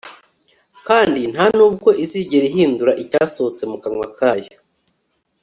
kandi 0.87 1.21
nta 1.33 1.45
nubwo 1.55 1.89
izigera 2.03 2.45
ihindura 2.51 2.91
icyasohotse 3.03 3.63
mu 3.71 3.77
kanwa 3.83 4.07
kayo 4.19 4.51